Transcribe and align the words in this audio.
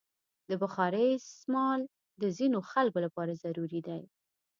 د 0.49 0.51
بخارۍ 0.61 1.07
استعمال 1.13 1.79
د 2.21 2.23
ځینو 2.37 2.59
خلکو 2.71 2.99
لپاره 3.05 3.39
ضروري 3.43 3.81
دی. 3.87 4.01